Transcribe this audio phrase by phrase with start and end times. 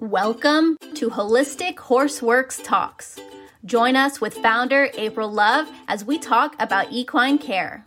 [0.00, 3.18] Welcome to Holistic Horseworks Talks.
[3.64, 7.84] Join us with founder April Love as we talk about equine care.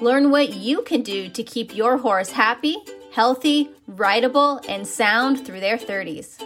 [0.00, 2.78] Learn what you can do to keep your horse happy,
[3.12, 6.42] healthy, rideable, and sound through their 30s.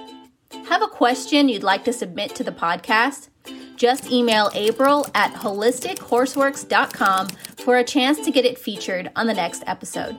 [0.66, 3.28] Have a question you'd like to submit to the podcast?
[3.76, 7.28] Just email April at holistichorseworks.com
[7.58, 10.16] for a chance to get it featured on the next episode.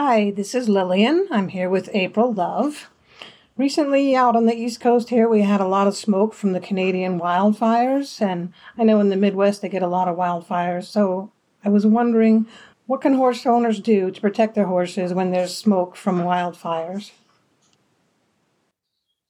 [0.00, 1.26] Hi, this is Lillian.
[1.28, 2.88] I'm here with April Love.
[3.56, 6.60] Recently, out on the East Coast here, we had a lot of smoke from the
[6.60, 10.84] Canadian wildfires, and I know in the Midwest they get a lot of wildfires.
[10.84, 11.32] So
[11.64, 12.46] I was wondering,
[12.86, 17.10] what can horse owners do to protect their horses when there's smoke from wildfires?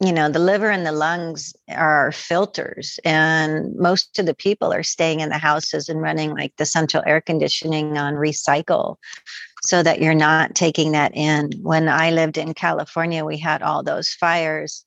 [0.00, 4.82] You know the liver and the lungs are filters and most of the people are
[4.84, 8.96] staying in the houses and running like the central air conditioning on recycle
[9.62, 11.50] so that you're not taking that in.
[11.62, 14.84] When i lived in california we had all those fires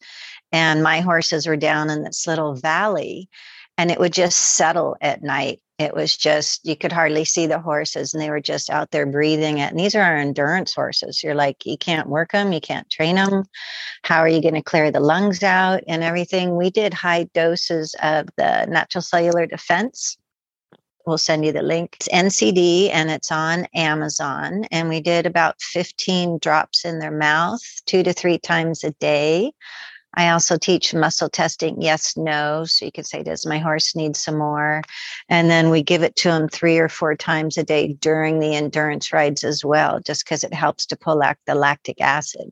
[0.51, 3.29] and my horses were down in this little valley
[3.77, 7.59] and it would just settle at night it was just you could hardly see the
[7.59, 11.23] horses and they were just out there breathing it and these are our endurance horses.
[11.23, 13.43] You're like you can't work them you can't train them
[14.03, 16.55] how are you going to clear the lungs out and everything?
[16.55, 20.17] We did high doses of the natural cellular defense.
[21.05, 21.97] We'll send you the link.
[21.99, 27.61] It's ncd and it's on amazon and we did about 15 drops in their mouth
[27.85, 29.51] two to three times a day
[30.15, 32.65] I also teach muscle testing, yes, no.
[32.65, 34.81] So you can say, does my horse need some more?
[35.29, 38.55] And then we give it to them three or four times a day during the
[38.55, 42.51] endurance rides as well, just because it helps to pull out the lactic acid.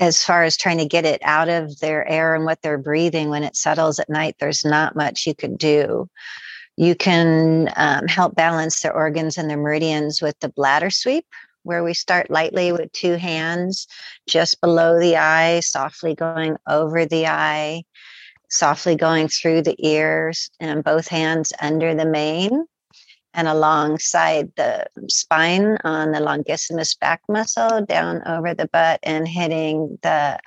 [0.00, 3.28] As far as trying to get it out of their air and what they're breathing
[3.28, 6.08] when it settles at night, there's not much you can do.
[6.76, 11.26] You can um, help balance their organs and their meridians with the bladder sweep,
[11.62, 13.86] where we start lightly with two hands
[14.28, 17.82] just below the eye, softly going over the eye,
[18.48, 22.66] softly going through the ears, and both hands under the mane
[23.32, 29.98] and alongside the spine on the longissimus back muscle down over the butt and hitting
[30.02, 30.38] the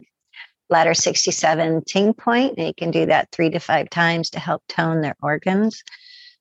[0.69, 2.55] bladder 67 ting point.
[2.57, 5.83] And you can do that three to five times to help tone their organs.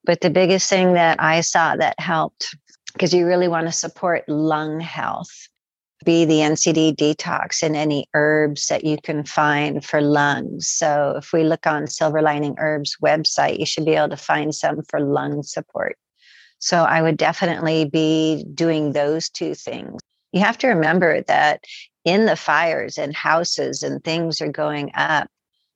[0.04, 2.56] But the biggest thing that I saw that helped
[2.92, 5.48] because you really want to support lung health.
[6.04, 10.68] Be the NCD detox and any herbs that you can find for lungs.
[10.68, 14.52] So, if we look on Silver Lining Herbs website, you should be able to find
[14.52, 15.96] some for lung support.
[16.58, 20.00] So, I would definitely be doing those two things.
[20.32, 21.62] You have to remember that
[22.04, 25.28] in the fires and houses and things are going up,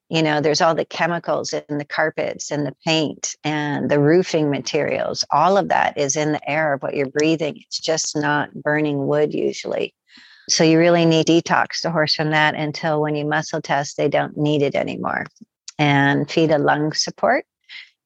[0.08, 4.50] you know there's all the chemicals in the carpets and the paint and the roofing
[4.50, 5.24] materials.
[5.30, 7.56] All of that is in the air of what you're breathing.
[7.66, 9.94] It's just not burning wood usually.
[10.48, 14.08] So you really need detox the horse from that until when you muscle test they
[14.08, 15.26] don't need it anymore.
[15.78, 17.44] And feed a lung support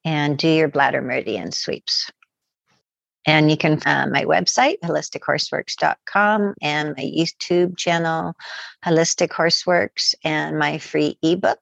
[0.04, 2.10] and do your bladder meridian sweeps
[3.26, 8.34] and you can find my website, holistichorseworks.com, and my YouTube channel,
[8.84, 11.60] Holistic Horseworks, and my free ebook,